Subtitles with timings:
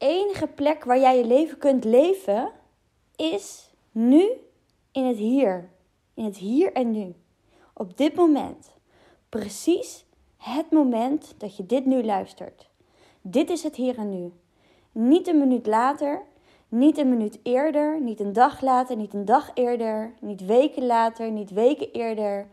[0.00, 2.50] enige plek waar jij je leven kunt leven
[3.16, 4.30] is nu
[4.92, 5.70] in het hier.
[6.14, 7.14] In het hier en nu.
[7.72, 8.70] Op dit moment.
[9.28, 10.04] Precies
[10.36, 12.68] het moment dat je dit nu luistert.
[13.20, 14.32] Dit is het hier en nu.
[14.92, 16.22] Niet een minuut later,
[16.68, 21.30] niet een minuut eerder, niet een dag later, niet een dag eerder, niet weken later,
[21.30, 22.46] niet weken eerder.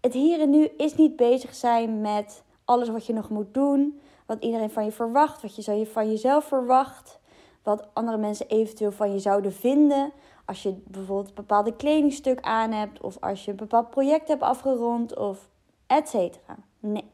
[0.00, 4.00] Het hier en nu is niet bezig zijn met alles wat je nog moet doen,
[4.26, 7.20] wat iedereen van je verwacht, wat je van jezelf verwacht,
[7.62, 10.12] wat andere mensen eventueel van je zouden vinden.
[10.44, 14.42] Als je bijvoorbeeld een bepaalde kledingstuk aan hebt, of als je een bepaald project hebt
[14.42, 15.48] afgerond, of
[15.86, 16.56] et cetera.
[16.78, 17.10] Nee.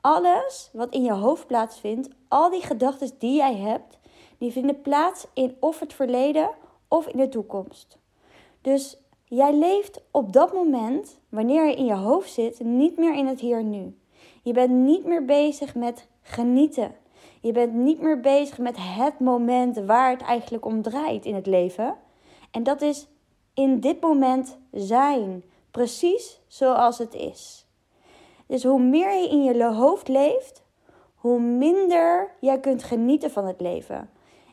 [0.00, 3.98] Alles wat in je hoofd plaatsvindt, al die gedachten die jij hebt,
[4.38, 6.50] die vinden plaats in of het verleden
[6.88, 7.98] of in de toekomst.
[8.60, 13.26] Dus jij leeft op dat moment, wanneer je in je hoofd zit, niet meer in
[13.26, 13.98] het hier nu.
[14.42, 16.94] Je bent niet meer bezig met genieten.
[17.40, 21.46] Je bent niet meer bezig met het moment waar het eigenlijk om draait in het
[21.46, 21.94] leven.
[22.50, 23.08] En dat is
[23.54, 27.66] in dit moment zijn, precies zoals het is.
[28.46, 30.64] Dus hoe meer je in je hoofd leeft,
[31.14, 34.10] hoe minder jij kunt genieten van het leven.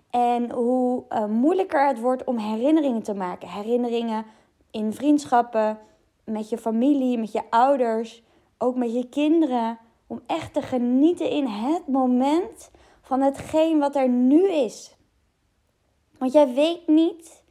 [0.10, 3.48] En hoe uh, moeilijker het wordt om herinneringen te maken.
[3.48, 4.26] Herinneringen
[4.72, 5.80] in vriendschappen,
[6.24, 8.24] met je familie, met je ouders,
[8.58, 9.80] ook met je kinderen.
[10.12, 14.96] Om echt te genieten in het moment van hetgeen wat er nu is.
[16.18, 17.44] Want jij weet niet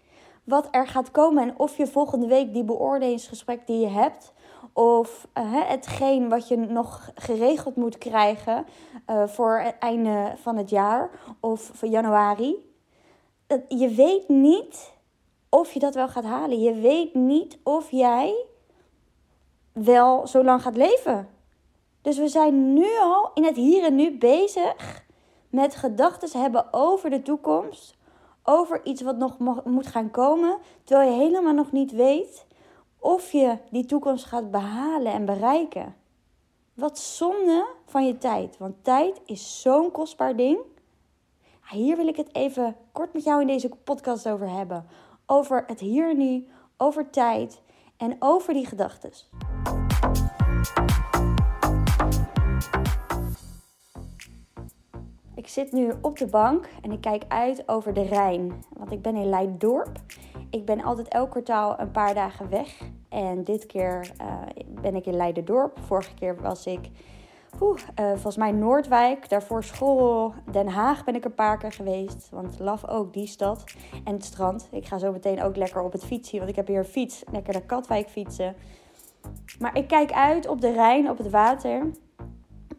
[0.45, 4.33] wat er gaat komen en of je volgende week die beoordelingsgesprek die je hebt,
[4.73, 8.67] of uh, hetgeen wat je nog geregeld moet krijgen
[9.07, 12.57] uh, voor het einde van het jaar of voor januari.
[13.69, 14.93] je weet niet
[15.49, 16.61] of je dat wel gaat halen.
[16.61, 18.45] Je weet niet of jij
[19.73, 21.29] wel zo lang gaat leven.
[22.03, 25.05] Dus we zijn nu al in het hier en nu bezig
[25.49, 27.97] met gedachten hebben over de toekomst,
[28.43, 32.47] over iets wat nog moet gaan komen, terwijl je helemaal nog niet weet
[32.99, 35.97] of je die toekomst gaat behalen en bereiken.
[36.75, 40.59] Wat zonde van je tijd, want tijd is zo'n kostbaar ding.
[41.71, 44.87] Hier wil ik het even kort met jou in deze podcast over hebben.
[45.27, 47.61] Over het hier en nu, over tijd
[47.97, 49.13] en over die gedachten.
[55.51, 58.65] Zit nu op de bank en ik kijk uit over de Rijn.
[58.77, 60.01] Want ik ben in Leidorp.
[60.51, 62.81] Ik ben altijd elk kwartaal een paar dagen weg.
[63.09, 64.35] En dit keer uh,
[64.81, 65.79] ben ik in Leiderdorp.
[65.79, 66.81] Vorige keer was ik
[67.55, 69.29] uh, volgens mij Noordwijk.
[69.29, 72.29] Daarvoor school Den Haag ben ik een paar keer geweest.
[72.31, 73.65] Want laf ook die stad.
[74.05, 74.69] En het strand.
[74.71, 76.39] Ik ga zo meteen ook lekker op het fietsen.
[76.39, 77.23] Want ik heb hier een fiets.
[77.33, 78.57] Lekker naar Katwijk fietsen.
[79.59, 81.81] Maar ik kijk uit op de Rijn, op het water.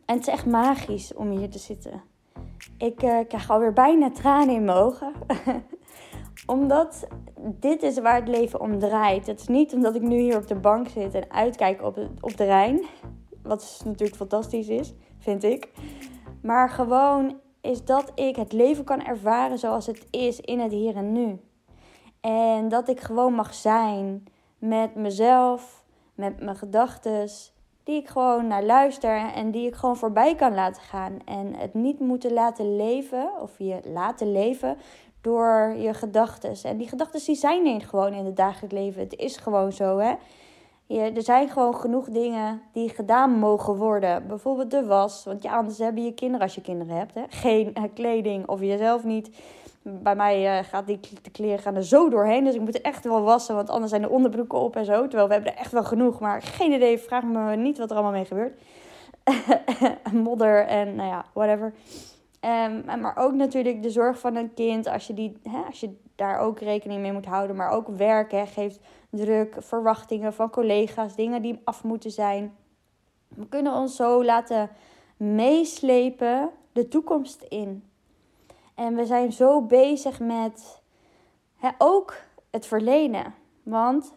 [0.06, 2.11] En het is echt magisch om hier te zitten.
[2.78, 5.14] Ik uh, krijg alweer bijna tranen in mijn ogen.
[6.46, 7.08] omdat
[7.44, 9.28] dit is waar het leven om draait.
[9.28, 12.38] Het is niet omdat ik nu hier op de bank zit en uitkijk op, op
[12.38, 12.82] de Rijn.
[13.44, 15.70] Wat natuurlijk fantastisch is, vind ik.
[16.42, 20.96] Maar gewoon is dat ik het leven kan ervaren zoals het is in het hier
[20.96, 21.40] en nu.
[22.22, 24.24] En dat ik gewoon mag zijn
[24.58, 25.86] met mezelf,
[26.16, 27.30] met mijn gedachten,
[27.84, 31.18] die ik gewoon naar luister en die ik gewoon voorbij kan laten gaan.
[31.26, 34.78] En het niet moeten laten leven, of je laten leven,
[35.22, 36.54] door je gedachten.
[36.64, 39.02] En die gedachten die zijn er gewoon in het dagelijks leven.
[39.02, 40.14] Het is gewoon zo, hè.
[40.86, 44.28] Je, er zijn gewoon genoeg dingen die gedaan mogen worden.
[44.28, 45.24] Bijvoorbeeld de was.
[45.24, 48.48] Want ja, anders hebben je kinderen, als je kinderen hebt, hè, geen uh, kleding.
[48.48, 49.30] Of jezelf niet.
[49.84, 52.44] Bij mij uh, gaat die de kleren gaan er zo doorheen.
[52.44, 53.56] Dus ik moet echt wel wassen.
[53.56, 55.02] Want anders zijn de onderbroeken op en zo.
[55.02, 56.20] Terwijl we hebben er echt wel genoeg.
[56.20, 56.98] Maar geen idee.
[56.98, 58.62] Vraag me niet wat er allemaal mee gebeurt.
[60.24, 61.74] Modder en nou ja, whatever.
[62.42, 65.98] Um, maar ook natuurlijk de zorg van een kind, als je, die, hè, als je
[66.16, 67.56] daar ook rekening mee moet houden.
[67.56, 72.56] Maar ook werk geeft druk, verwachtingen van collega's, dingen die af moeten zijn.
[73.28, 74.70] We kunnen ons zo laten
[75.18, 77.91] meeslepen de toekomst in.
[78.76, 80.82] En we zijn zo bezig met
[81.56, 82.16] hè, ook
[82.50, 83.34] het verleden.
[83.64, 84.14] Want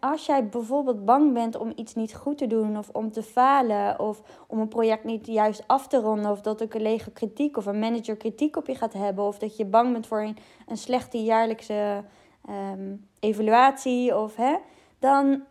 [0.00, 4.00] als jij bijvoorbeeld bang bent om iets niet goed te doen of om te falen
[4.00, 7.66] of om een project niet juist af te ronden of dat een collega kritiek of
[7.66, 10.36] een manager kritiek op je gaat hebben of dat je bang bent voor een,
[10.66, 12.04] een slechte jaarlijkse
[12.44, 14.56] ehm, evaluatie of hè,
[14.98, 15.42] dan,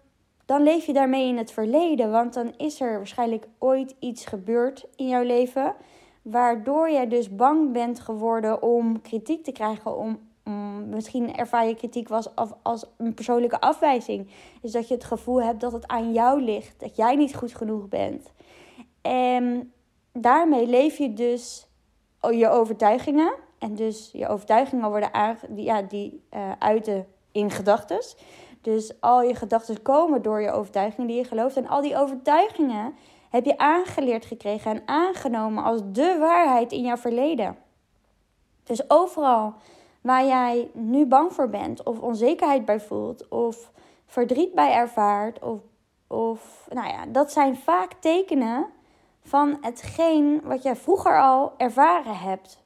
[0.46, 4.88] dan leef je daarmee in het verleden, want dan is er waarschijnlijk ooit iets gebeurd
[4.96, 5.76] in jouw leven
[6.32, 10.20] waardoor jij dus bang bent geworden om kritiek te krijgen, om
[10.90, 14.30] misschien ervaar je kritiek was als, een persoonlijke afwijzing.
[14.62, 17.56] Dus dat je het gevoel hebt dat het aan jou ligt, dat jij niet goed
[17.56, 18.32] genoeg bent.
[19.02, 19.72] En
[20.14, 21.68] daarmee leef je dus
[22.32, 25.12] je overtuigingen En dus je overtuigingen worden
[25.50, 28.00] die, ja, die uh, uiten in gedachten.
[28.62, 31.58] Dus al je gedachten komen door je overtuigingen die je gelooft.
[31.58, 32.94] En al die overtuigingen
[33.30, 37.58] heb je aangeleerd gekregen en aangenomen als de waarheid in jouw verleden.
[38.64, 39.54] Dus overal
[40.02, 43.72] waar jij nu bang voor bent, of onzekerheid bij voelt, of
[44.06, 45.60] verdriet bij ervaart, of,
[46.08, 48.66] of nou ja, dat zijn vaak tekenen
[49.24, 52.64] van hetgeen wat jij vroeger al ervaren hebt.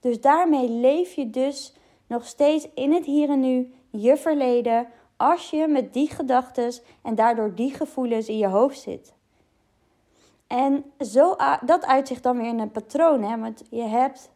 [0.00, 1.74] Dus daarmee leef je dus
[2.06, 6.72] nog steeds in het hier en nu je verleden als je met die gedachten
[7.02, 9.16] en daardoor die gevoelens in je hoofd zit.
[10.48, 13.38] En zo, dat uitzicht dan weer in een patroon, hè?
[13.38, 14.30] want je hebt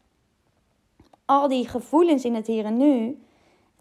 [1.25, 3.23] al die gevoelens in het hier en nu,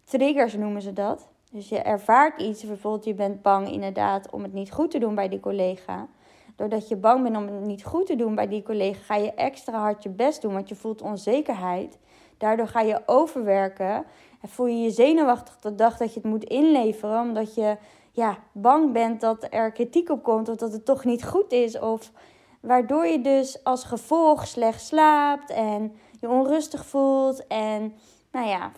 [0.04, 1.28] triggers noemen ze dat.
[1.50, 5.14] Dus je ervaart iets, bijvoorbeeld je bent bang inderdaad om het niet goed te doen
[5.14, 6.08] bij die collega.
[6.56, 9.34] Doordat je bang bent om het niet goed te doen bij die collega, ga je
[9.34, 11.98] extra hard je best doen, want je voelt onzekerheid.
[12.38, 14.04] Daardoor ga je overwerken
[14.40, 17.76] en voel je je zenuwachtig de dag dat je het moet inleveren, omdat je
[18.12, 21.78] ja, bang bent dat er kritiek op komt of dat het toch niet goed is.
[21.78, 22.12] Of
[22.60, 27.94] waardoor je dus als gevolg slecht slaapt en je onrustig voelt en
[28.32, 28.72] nou ja,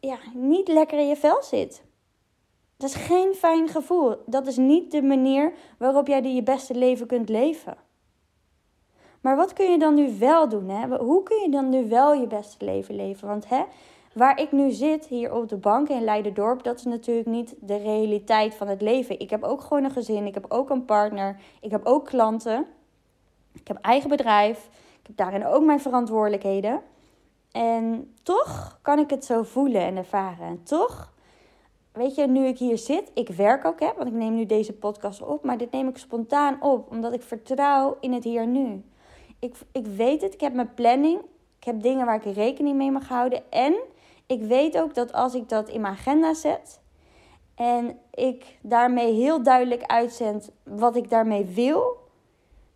[0.00, 1.86] ja, niet lekker in je vel zit.
[2.76, 4.16] Dat is geen fijn gevoel.
[4.26, 7.76] Dat is niet de manier waarop jij je beste leven kunt leven.
[9.20, 10.68] Maar wat kun je dan nu wel doen?
[10.68, 10.96] Hè?
[10.96, 13.28] Hoe kun je dan nu wel je beste leven leven?
[13.28, 13.62] Want hè,
[14.18, 17.76] waar ik nu zit, hier op de bank in Leiderdorp, dat is natuurlijk niet de
[17.76, 19.20] realiteit van het leven.
[19.20, 22.66] Ik heb ook gewoon een gezin, ik heb ook een partner, ik heb ook klanten,
[23.52, 24.68] ik heb eigen bedrijf,
[25.00, 26.80] ik heb daarin ook mijn verantwoordelijkheden.
[27.52, 30.46] En toch kan ik het zo voelen en ervaren.
[30.46, 31.12] En toch,
[31.92, 34.72] weet je, nu ik hier zit, ik werk ook, hè, want ik neem nu deze
[34.72, 38.84] podcast op, maar dit neem ik spontaan op, omdat ik vertrouw in het hier nu.
[39.38, 41.20] Ik, ik weet het, ik heb mijn planning,
[41.58, 43.74] ik heb dingen waar ik rekening mee mag houden en
[44.28, 46.80] ik weet ook dat als ik dat in mijn agenda zet
[47.54, 51.96] en ik daarmee heel duidelijk uitzend wat ik daarmee wil,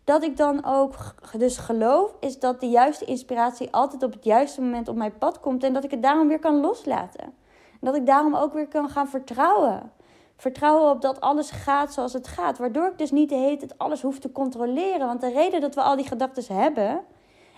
[0.03, 0.95] dat ik dan ook
[1.37, 5.39] dus geloof is dat de juiste inspiratie altijd op het juiste moment op mijn pad
[5.39, 7.23] komt en dat ik het daarom weer kan loslaten.
[7.23, 9.91] En dat ik daarom ook weer kan gaan vertrouwen.
[10.35, 12.57] Vertrouwen op dat alles gaat zoals het gaat.
[12.57, 15.07] Waardoor ik dus niet de hele tijd alles hoef te controleren.
[15.07, 17.01] Want de reden dat we al die gedachten hebben,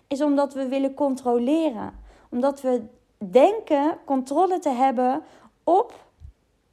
[0.08, 1.94] is omdat we willen controleren.
[2.30, 2.84] Omdat we
[3.30, 5.24] denken controle te hebben
[5.64, 5.94] op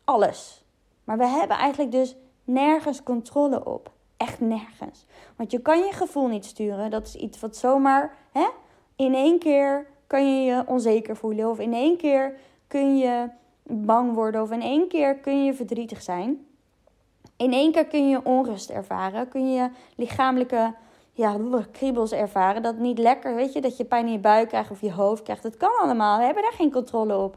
[0.05, 0.65] alles.
[1.05, 3.91] Maar we hebben eigenlijk dus nergens controle op.
[4.17, 5.07] Echt nergens.
[5.37, 6.91] Want je kan je gevoel niet sturen.
[6.91, 8.49] Dat is iets wat zomaar hè,
[8.97, 11.51] in één keer kan je je onzeker voelen.
[11.51, 13.29] Of in één keer kun je
[13.63, 14.43] bang worden.
[14.43, 16.47] Of in één keer kun je verdrietig zijn.
[17.37, 19.29] In één keer kun je onrust ervaren.
[19.29, 20.75] Kun je lichamelijke
[21.13, 21.39] ja,
[21.73, 22.63] kriebels ervaren.
[22.63, 25.23] Dat niet lekker, weet je, dat je pijn in je buik krijgt of je hoofd
[25.23, 25.43] krijgt.
[25.43, 26.19] Dat kan allemaal.
[26.19, 27.37] We hebben daar geen controle op.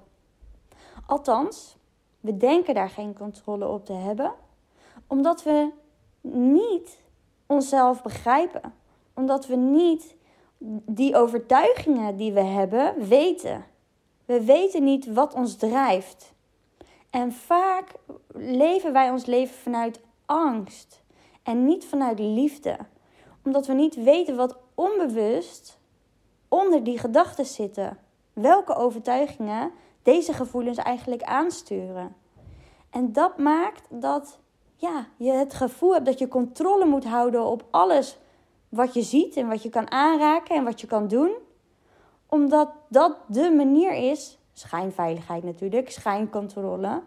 [1.05, 1.77] Althans,
[2.19, 4.33] we denken daar geen controle op te hebben,
[5.07, 5.71] omdat we
[6.31, 6.99] niet
[7.45, 8.73] onszelf begrijpen.
[9.13, 10.15] Omdat we niet
[10.85, 13.65] die overtuigingen die we hebben weten.
[14.25, 16.33] We weten niet wat ons drijft.
[17.09, 17.93] En vaak
[18.33, 21.03] leven wij ons leven vanuit angst
[21.43, 22.77] en niet vanuit liefde
[23.45, 25.79] omdat we niet weten wat onbewust
[26.47, 27.97] onder die gedachten zitten.
[28.33, 29.71] Welke overtuigingen
[30.03, 32.15] deze gevoelens eigenlijk aansturen.
[32.89, 34.39] En dat maakt dat
[34.75, 38.17] ja, je het gevoel hebt dat je controle moet houden op alles
[38.69, 41.31] wat je ziet en wat je kan aanraken en wat je kan doen.
[42.29, 47.01] Omdat dat de manier is, schijnveiligheid natuurlijk, schijncontrole,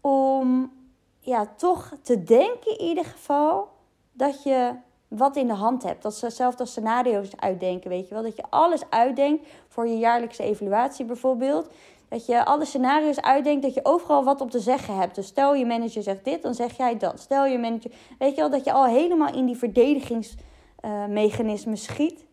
[0.00, 0.72] om
[1.20, 3.68] ja, toch te denken in ieder geval
[4.12, 4.74] dat je
[5.08, 6.02] wat in de hand hebt.
[6.02, 8.22] Dat ze hetzelfde als scenario's uitdenken, weet je wel.
[8.22, 11.68] Dat je alles uitdenkt voor je jaarlijkse evaluatie bijvoorbeeld.
[12.08, 15.14] Dat je alle scenario's uitdenkt, dat je overal wat op te zeggen hebt.
[15.14, 17.20] Dus stel je manager zegt dit, dan zeg jij dat.
[17.20, 22.26] Stel je manager, weet je wel, dat je al helemaal in die verdedigingsmechanismen schiet.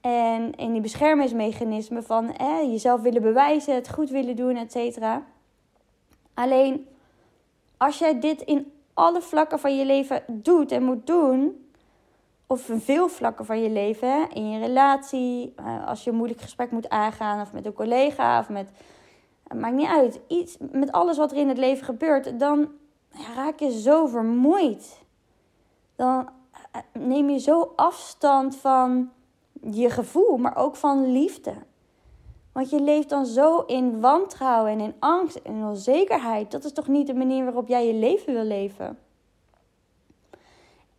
[0.00, 5.24] En in die beschermingsmechanismen van eh, jezelf willen bewijzen, het goed willen doen, et cetera.
[6.34, 6.86] Alleen
[7.76, 11.65] als jij dit in alle vlakken van je leven doet en moet doen,
[12.46, 16.40] of in veel vlakken van je leven, in je relatie, eh, als je een moeilijk
[16.40, 18.70] gesprek moet aangaan, of met een collega, of met.
[19.48, 20.20] Het maakt niet uit.
[20.26, 22.68] Iets, met alles wat er in het leven gebeurt, dan
[23.34, 24.98] raak je zo vermoeid.
[25.96, 26.28] Dan
[26.72, 29.10] eh, neem je zo afstand van
[29.70, 31.54] je gevoel, maar ook van liefde.
[32.52, 36.50] Want je leeft dan zo in wantrouwen en in angst en onzekerheid.
[36.50, 38.98] Dat is toch niet de manier waarop jij je leven wil leven?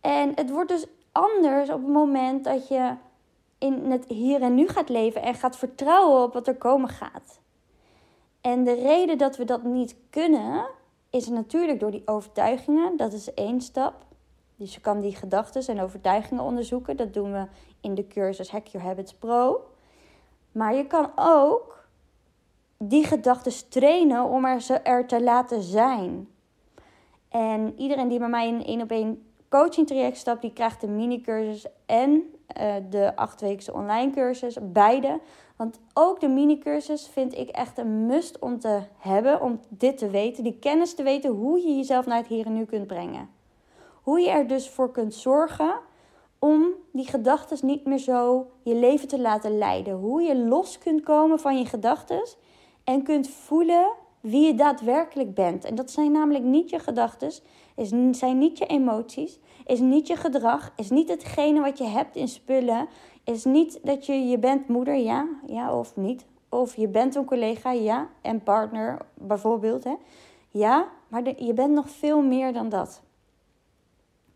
[0.00, 2.94] En het wordt dus anders op het moment dat je
[3.58, 7.40] in het hier en nu gaat leven en gaat vertrouwen op wat er komen gaat.
[8.40, 10.66] En de reden dat we dat niet kunnen,
[11.10, 12.96] is natuurlijk door die overtuigingen.
[12.96, 13.94] Dat is één stap.
[14.56, 16.96] Dus je kan die gedachten en overtuigingen onderzoeken.
[16.96, 17.46] Dat doen we
[17.80, 19.70] in de cursus Hack Your Habits Pro.
[20.52, 21.86] Maar je kan ook
[22.78, 26.28] die gedachten trainen om er, ze er te laten zijn.
[27.28, 30.88] En iedereen die bij mij in één op één coaching traject stapt, die krijgt de
[30.88, 32.10] mini cursus en
[32.60, 35.20] uh, de achtweekse online cursus, beide.
[35.56, 39.98] Want ook de mini cursus vind ik echt een must om te hebben, om dit
[39.98, 42.86] te weten, die kennis te weten hoe je jezelf naar het hier en nu kunt
[42.86, 43.28] brengen.
[44.02, 45.74] Hoe je er dus voor kunt zorgen
[46.38, 49.94] om die gedachten niet meer zo je leven te laten leiden.
[49.94, 52.28] Hoe je los kunt komen van je gedachten
[52.84, 55.64] en kunt voelen wie je daadwerkelijk bent.
[55.64, 57.32] En dat zijn namelijk niet je gedachten,
[58.10, 62.28] zijn niet je emoties, is niet je gedrag, is niet hetgene wat je hebt in
[62.28, 62.88] spullen,
[63.24, 66.26] is niet dat je je bent moeder, ja, ja of niet.
[66.48, 69.94] Of je bent een collega, ja, en partner bijvoorbeeld, hè.
[70.50, 73.02] Ja, maar je bent nog veel meer dan dat.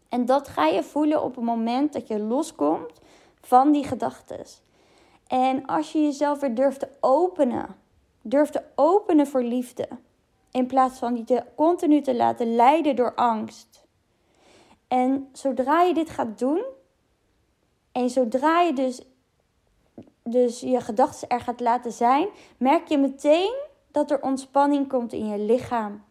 [0.09, 3.01] En dat ga je voelen op het moment dat je loskomt
[3.41, 4.45] van die gedachten.
[5.27, 7.77] En als je jezelf weer durft te openen,
[8.23, 9.89] durft te openen voor liefde,
[10.53, 13.85] in plaats van je continu te laten leiden door angst.
[14.89, 16.65] En zodra je dit gaat doen,
[17.93, 19.03] en zodra je dus,
[20.23, 23.55] dus je gedachten er gaat laten zijn, merk je meteen
[23.91, 26.05] dat er ontspanning komt in je lichaam.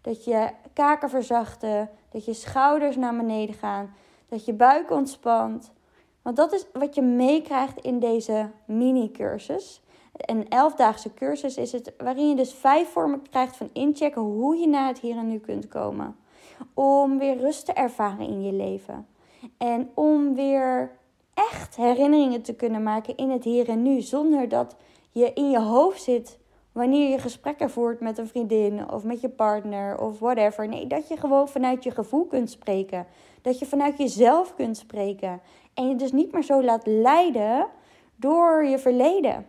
[0.00, 3.94] Dat je kaken verzachten, dat je schouders naar beneden gaan,
[4.28, 5.72] dat je buik ontspant.
[6.22, 9.81] Want dat is wat je meekrijgt in deze mini-cursus.
[10.22, 14.68] Een elfdaagse cursus is het waarin je dus vijf vormen krijgt van inchecken hoe je
[14.68, 16.16] naar het hier en nu kunt komen.
[16.74, 19.06] Om weer rust te ervaren in je leven.
[19.58, 20.90] En om weer
[21.34, 24.00] echt herinneringen te kunnen maken in het hier en nu.
[24.00, 24.76] Zonder dat
[25.10, 26.38] je in je hoofd zit
[26.72, 30.68] wanneer je gesprekken voert met een vriendin of met je partner of whatever.
[30.68, 33.06] Nee, dat je gewoon vanuit je gevoel kunt spreken.
[33.42, 35.40] Dat je vanuit jezelf kunt spreken.
[35.74, 37.66] En je dus niet meer zo laat leiden
[38.16, 39.46] door je verleden.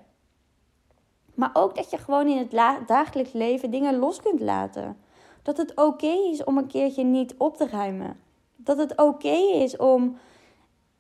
[1.34, 4.98] Maar ook dat je gewoon in het dagelijks leven dingen los kunt laten.
[5.42, 8.20] Dat het oké is om een keertje niet op te ruimen.
[8.56, 10.18] Dat het oké is om,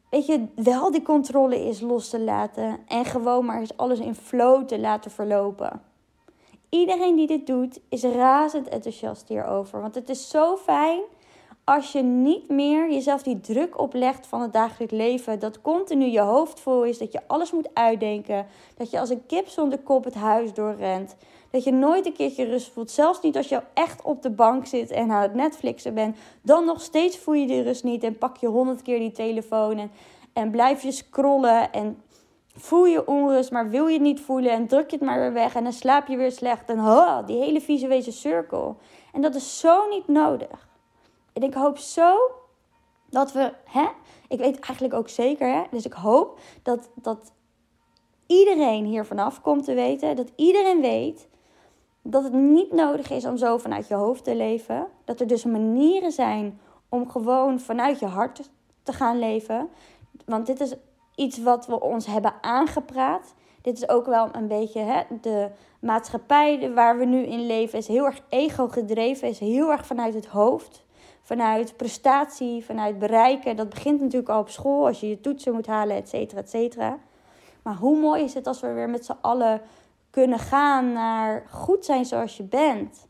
[0.09, 2.79] weet je, wel die controle is los te laten.
[2.87, 5.81] En gewoon maar eens alles in flow te laten verlopen.
[6.69, 9.81] Iedereen die dit doet is razend enthousiast hierover.
[9.81, 11.01] Want het is zo fijn
[11.63, 15.39] als je niet meer jezelf die druk oplegt van het dagelijks leven.
[15.39, 16.97] Dat continu je hoofd vol is.
[16.97, 18.45] Dat je alles moet uitdenken.
[18.77, 21.15] Dat je als een kip zonder kop het huis doorrent.
[21.51, 22.91] Dat je nooit een keertje rust voelt.
[22.91, 26.17] Zelfs niet als je echt op de bank zit en aan het Netflixen bent.
[26.41, 28.03] Dan nog steeds voel je die rust niet.
[28.03, 29.77] En pak je honderd keer die telefoon.
[29.77, 29.91] En,
[30.33, 31.71] en blijf je scrollen.
[31.71, 32.01] En
[32.55, 34.51] voel je onrust, maar wil je het niet voelen.
[34.51, 35.55] En druk je het maar weer weg.
[35.55, 36.69] En dan slaap je weer slecht.
[36.69, 38.77] En oh, die hele visuele cirkel.
[39.13, 40.71] En dat is zo niet nodig.
[41.33, 42.17] En ik hoop zo
[43.09, 43.85] dat we, hè,
[44.27, 47.33] ik weet eigenlijk ook zeker, hè, dus ik hoop dat, dat
[48.27, 51.27] iedereen hier vanaf komt te weten, dat iedereen weet
[52.03, 54.87] dat het niet nodig is om zo vanuit je hoofd te leven.
[55.05, 56.59] Dat er dus manieren zijn
[56.89, 58.49] om gewoon vanuit je hart
[58.83, 59.69] te gaan leven.
[60.25, 60.73] Want dit is
[61.15, 63.33] iets wat we ons hebben aangepraat.
[63.61, 65.49] Dit is ook wel een beetje hè, de
[65.79, 67.79] maatschappij waar we nu in leven.
[67.79, 70.85] Is heel erg ego gedreven, is heel erg vanuit het hoofd
[71.23, 73.55] vanuit prestatie, vanuit bereiken.
[73.55, 76.49] Dat begint natuurlijk al op school, als je je toetsen moet halen, et cetera, et
[76.49, 76.97] cetera.
[77.61, 79.61] Maar hoe mooi is het als we weer met z'n allen
[80.09, 83.07] kunnen gaan naar goed zijn zoals je bent.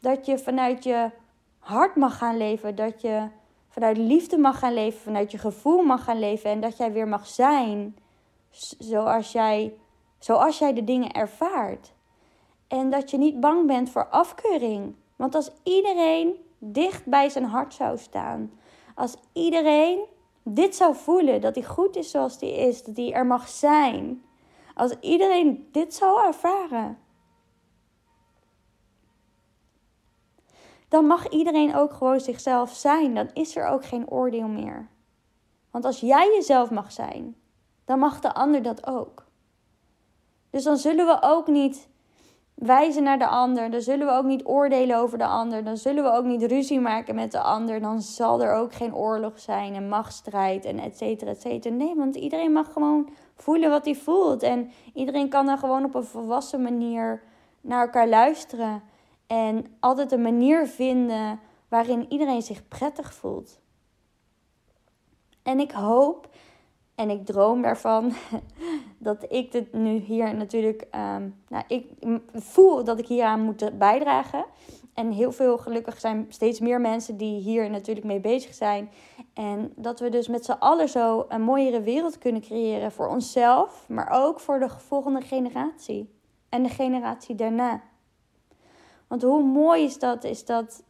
[0.00, 1.10] Dat je vanuit je
[1.58, 3.28] hart mag gaan leven, dat je
[3.68, 7.08] vanuit liefde mag gaan leven, vanuit je gevoel mag gaan leven en dat jij weer
[7.08, 7.96] mag zijn
[8.78, 9.74] zoals jij,
[10.18, 11.92] zoals jij de dingen ervaart.
[12.68, 14.94] En dat je niet bang bent voor afkeuring.
[15.16, 18.52] Want als iedereen dicht bij zijn hart zou staan.
[18.94, 20.04] Als iedereen
[20.42, 24.24] dit zou voelen, dat hij goed is zoals hij is, dat hij er mag zijn.
[24.74, 26.98] Als iedereen dit zou ervaren.
[30.88, 33.14] Dan mag iedereen ook gewoon zichzelf zijn.
[33.14, 34.88] Dan is er ook geen oordeel meer.
[35.70, 37.36] Want als jij jezelf mag zijn,
[37.84, 39.26] dan mag de ander dat ook.
[40.50, 41.88] Dus dan zullen we ook niet
[42.60, 43.70] wijzen naar de ander.
[43.70, 45.64] Dan zullen we ook niet oordelen over de ander.
[45.64, 47.80] Dan zullen we ook niet ruzie maken met de ander.
[47.80, 51.74] Dan zal er ook geen oorlog zijn en machtsstrijd en et cetera, et cetera.
[51.74, 54.42] Nee, want iedereen mag gewoon voelen wat hij voelt.
[54.42, 57.22] En iedereen kan dan gewoon op een volwassen manier
[57.60, 58.82] naar elkaar luisteren.
[59.26, 63.60] En altijd een manier vinden waarin iedereen zich prettig voelt.
[65.42, 66.28] En ik hoop
[67.00, 68.12] En ik droom daarvan
[68.98, 70.86] dat ik dit nu hier natuurlijk.
[70.94, 71.86] Um, nou, ik
[72.32, 74.44] voel dat ik hieraan moet bijdragen.
[74.94, 78.90] En heel veel gelukkig zijn steeds meer mensen die hier natuurlijk mee bezig zijn.
[79.34, 83.84] En dat we dus met z'n allen zo een mooiere wereld kunnen creëren voor onszelf,
[83.88, 86.14] maar ook voor de volgende generatie
[86.48, 87.82] en de generatie daarna.
[89.06, 90.82] Want hoe mooi is dat, is dat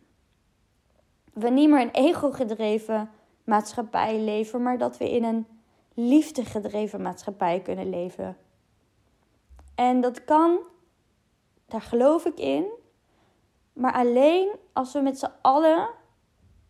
[1.33, 3.11] we niet meer een ego-gedreven
[3.45, 5.47] maatschappij leven, maar dat we in een
[6.09, 8.37] liefdegedreven maatschappij kunnen leven.
[9.75, 10.59] En dat kan,
[11.67, 12.65] daar geloof ik in,
[13.73, 15.89] maar alleen als we met z'n allen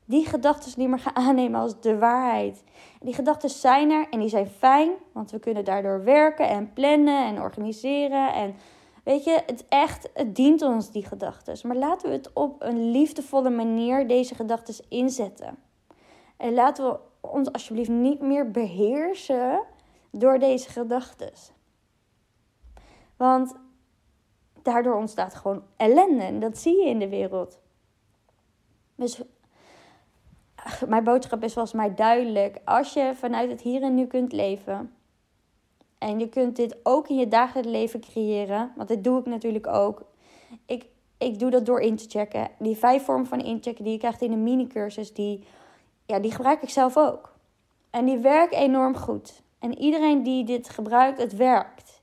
[0.04, 2.64] die gedachten niet meer gaan aannemen als de waarheid.
[3.00, 7.26] Die gedachten zijn er en die zijn fijn, want we kunnen daardoor werken en plannen
[7.26, 8.32] en organiseren.
[8.32, 8.54] En
[9.04, 11.68] weet je, het echt, het dient ons, die gedachten.
[11.68, 15.58] Maar laten we het op een liefdevolle manier, deze gedachten, inzetten.
[16.36, 19.62] En laten we ons alsjeblieft niet meer beheersen
[20.10, 21.32] door deze gedachten.
[23.16, 23.54] Want
[24.62, 26.22] daardoor ontstaat gewoon ellende.
[26.22, 27.58] En dat zie je in de wereld.
[28.94, 29.22] Dus
[30.88, 32.60] mijn boodschap is volgens mij duidelijk.
[32.64, 34.94] Als je vanuit het hier en nu kunt leven.
[35.98, 38.72] En je kunt dit ook in je dagelijks leven creëren.
[38.76, 40.02] Want dit doe ik natuurlijk ook.
[40.66, 40.86] Ik,
[41.18, 42.48] ik doe dat door in te checken.
[42.58, 45.12] Die vijf vormen van inchecken die je krijgt in een mini-cursus.
[45.12, 45.44] Die,
[46.10, 47.34] ja, die gebruik ik zelf ook.
[47.90, 49.42] En die werken enorm goed.
[49.58, 52.02] En iedereen die dit gebruikt, het werkt.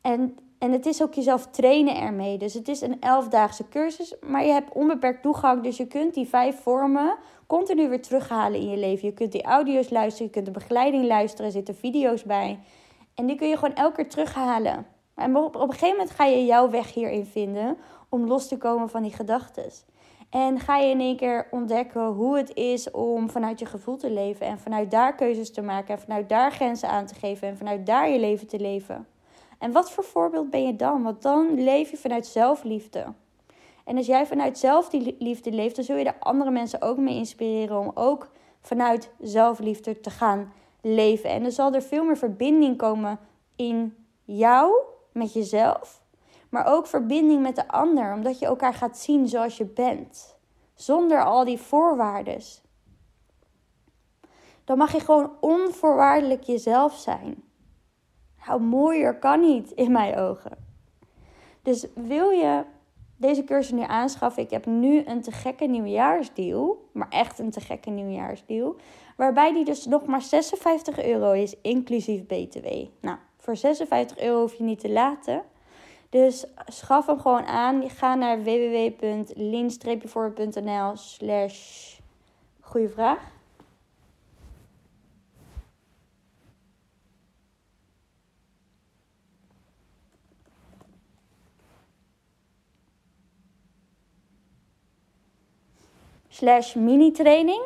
[0.00, 2.38] En en het is ook jezelf trainen ermee.
[2.38, 5.62] Dus het is een elfdaagse cursus, maar je hebt onbeperkt toegang.
[5.62, 9.08] Dus je kunt die vijf vormen continu weer terughalen in je leven.
[9.08, 12.58] Je kunt die audio's luisteren, je kunt de begeleiding luisteren, er zitten video's bij.
[13.14, 14.86] En die kun je gewoon elke keer terughalen.
[15.14, 17.76] En op, op een gegeven moment ga je jouw weg hierin vinden
[18.08, 19.70] om los te komen van die gedachten.
[20.34, 24.10] En ga je in één keer ontdekken hoe het is om vanuit je gevoel te
[24.10, 24.46] leven.
[24.46, 25.94] En vanuit daar keuzes te maken.
[25.94, 27.48] En vanuit daar grenzen aan te geven.
[27.48, 29.06] En vanuit daar je leven te leven.
[29.58, 31.02] En wat voor voorbeeld ben je dan?
[31.02, 33.04] Want dan leef je vanuit zelfliefde.
[33.84, 37.78] En als jij vanuit zelfliefde leeft, dan zul je de andere mensen ook mee inspireren
[37.78, 38.30] om ook
[38.60, 41.30] vanuit zelfliefde te gaan leven.
[41.30, 43.18] En dan zal er veel meer verbinding komen
[43.56, 44.72] in jou,
[45.12, 46.02] met jezelf,
[46.54, 50.36] maar ook verbinding met de ander, omdat je elkaar gaat zien zoals je bent,
[50.74, 52.40] zonder al die voorwaarden.
[54.64, 57.42] Dan mag je gewoon onvoorwaardelijk jezelf zijn.
[58.46, 60.56] Nou, mooier kan niet in mijn ogen.
[61.62, 62.64] Dus wil je
[63.16, 64.42] deze cursus nu aanschaffen?
[64.42, 66.88] Ik heb nu een te gekke nieuwjaarsdeal.
[66.92, 68.76] Maar echt een te gekke nieuwjaarsdeal.
[69.16, 72.66] Waarbij die dus nog maar 56 euro is, inclusief BTW.
[73.00, 75.44] Nou, voor 56 euro hoef je niet te laten.
[76.14, 77.90] Dus schaf hem gewoon aan.
[77.90, 81.98] Ga naar www.lean-voor.nl slash
[82.60, 83.32] goede vraag.
[96.28, 97.62] slash mini-training.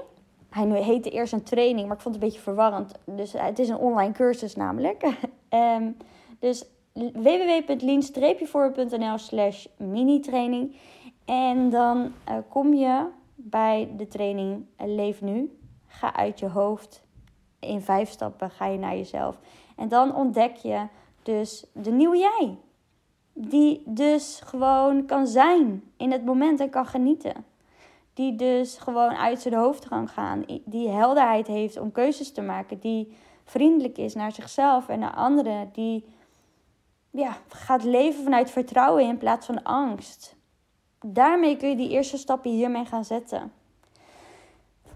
[0.49, 2.95] Hij heette eerst een training, maar ik vond het een beetje verwarrend.
[3.05, 5.03] Dus eh, het is een online cursus namelijk.
[5.51, 5.97] um,
[6.41, 6.65] dus
[7.13, 10.77] www.lean-voor.nl slash mini-training.
[11.25, 15.59] En dan uh, kom je bij de training uh, Leef Nu.
[15.87, 17.07] Ga uit je hoofd.
[17.61, 19.39] In vijf stappen ga je naar jezelf.
[19.77, 20.87] En dan ontdek je
[21.23, 22.57] dus de nieuwe jij.
[23.33, 27.45] Die dus gewoon kan zijn in het moment en kan genieten.
[28.15, 30.45] Die dus gewoon uit zijn hoofd kan gaan.
[30.65, 32.79] Die helderheid heeft om keuzes te maken.
[32.79, 35.71] Die vriendelijk is naar zichzelf en naar anderen.
[35.73, 36.05] Die
[37.19, 40.37] ja, gaat leven vanuit vertrouwen in plaats van angst.
[41.01, 43.53] Daarmee kun je die eerste stappen hiermee gaan zetten.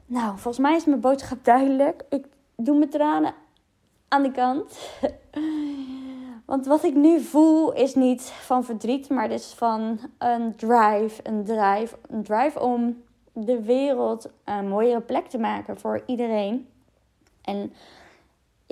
[0.06, 2.04] Nou, volgens mij is mijn boodschap duidelijk.
[2.08, 3.34] Ik doe mijn tranen
[4.08, 4.78] aan de kant.
[6.46, 11.20] Want wat ik nu voel is niet van verdriet, maar het is van een drive.
[11.22, 16.68] Een drive, een drive om de wereld een mooiere plek te maken voor iedereen.
[17.42, 17.72] En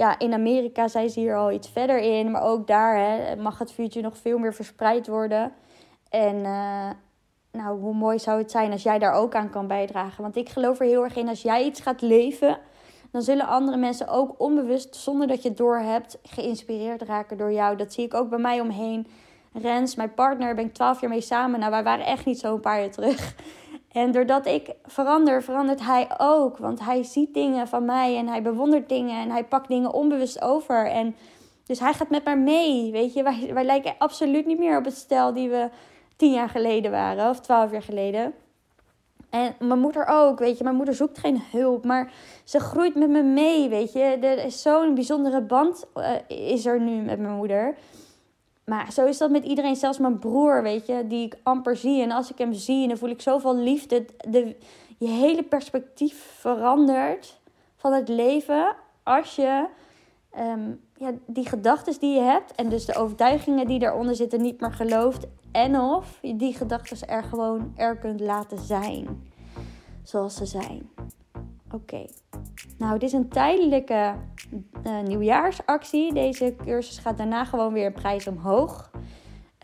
[0.00, 3.58] ja, in Amerika zijn ze hier al iets verder in, maar ook daar hè, mag
[3.58, 5.52] het vuurtje nog veel meer verspreid worden.
[6.08, 6.90] En uh,
[7.52, 10.22] nou, hoe mooi zou het zijn als jij daar ook aan kan bijdragen?
[10.22, 12.58] Want ik geloof er heel erg in, als jij iets gaat leven,
[13.12, 17.76] dan zullen andere mensen ook onbewust, zonder dat je het doorhebt, geïnspireerd raken door jou.
[17.76, 19.06] Dat zie ik ook bij mij omheen.
[19.52, 21.60] Rens, mijn partner, ben ik twaalf jaar mee samen.
[21.60, 23.34] Nou, wij waren echt niet zo een paar jaar terug.
[23.92, 26.58] En doordat ik verander, verandert hij ook.
[26.58, 30.42] Want hij ziet dingen van mij en hij bewondert dingen en hij pakt dingen onbewust
[30.42, 30.86] over.
[30.86, 31.16] En
[31.66, 32.92] dus hij gaat met mij mee.
[32.92, 35.68] Weet je, wij, wij lijken absoluut niet meer op het stel die we
[36.16, 38.34] tien jaar geleden waren of twaalf jaar geleden.
[39.30, 40.64] En mijn moeder ook, weet je.
[40.64, 42.12] Mijn moeder zoekt geen hulp, maar
[42.44, 44.00] ze groeit met me mee, weet je.
[44.00, 47.74] Er is zo'n bijzondere band uh, is er nu met mijn moeder.
[48.70, 52.02] Maar zo is dat met iedereen, zelfs mijn broer, weet je, die ik amper zie.
[52.02, 54.04] En als ik hem zie, dan voel ik zoveel liefde.
[54.28, 54.56] De,
[54.98, 57.40] je hele perspectief verandert
[57.76, 59.66] van het leven als je
[60.30, 64.60] Ehm, ja, die gedachten die je hebt en dus de overtuigingen die daaronder zitten niet
[64.60, 65.26] meer gelooft.
[65.52, 69.30] En of je die gedachten er gewoon er kunt laten zijn.
[70.02, 70.90] Zoals ze zijn.
[71.70, 72.06] Oké.
[72.80, 74.14] Nou, dit is een tijdelijke
[74.86, 76.14] uh, nieuwjaarsactie.
[76.14, 78.90] Deze cursus gaat daarna gewoon weer een prijs omhoog.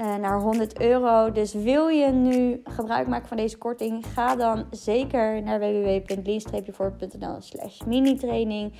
[0.00, 1.32] Uh, naar 100 euro.
[1.32, 7.80] Dus wil je nu gebruik maken van deze korting, ga dan zeker naar www.lean-voor.nl slash
[7.80, 8.72] mini-training.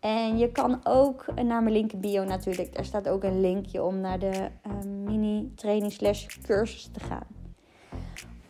[0.00, 2.74] En je kan ook naar mijn link in bio natuurlijk.
[2.74, 4.72] Daar staat ook een linkje om naar de uh,
[5.04, 7.26] mini training slash cursus te gaan.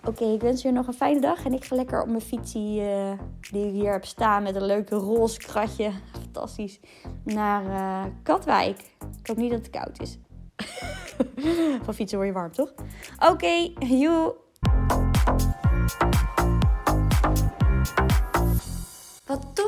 [0.09, 1.45] Oké, ik wens je nog een fijne dag.
[1.45, 3.13] En ik ga lekker op mijn fietsie uh,
[3.51, 5.91] die ik hier heb staan met een leuke roze kratje.
[6.13, 6.81] Fantastisch.
[7.25, 8.79] Naar uh, Katwijk.
[9.21, 10.19] Ik hoop niet dat het koud is.
[11.85, 12.73] Van fietsen word je warm, toch?
[13.19, 14.35] Oké, okay, joe.